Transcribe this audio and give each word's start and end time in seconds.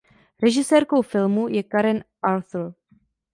Režisérkou 0.43 1.01
filmu 1.01 1.47
je 1.47 1.63
Karen 1.63 2.03
Arthur. 2.21 2.73